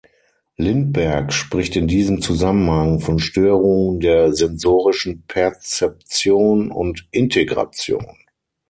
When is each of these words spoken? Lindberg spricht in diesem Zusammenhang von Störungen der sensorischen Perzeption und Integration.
Lindberg 0.57 1.31
spricht 1.31 1.75
in 1.75 1.87
diesem 1.87 2.21
Zusammenhang 2.23 3.01
von 3.01 3.19
Störungen 3.19 3.99
der 3.99 4.33
sensorischen 4.33 5.25
Perzeption 5.27 6.71
und 6.71 7.07
Integration. 7.11 8.07